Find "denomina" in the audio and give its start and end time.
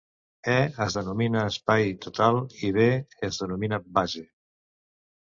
0.99-1.43, 3.43-3.79